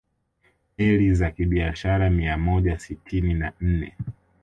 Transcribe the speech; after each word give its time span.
Meli 0.77 1.13
za 1.15 1.31
kibiashara 1.31 2.09
mia 2.09 2.37
moja 2.37 2.79
sitini 2.79 3.33
na 3.33 3.53
nne 3.61 3.97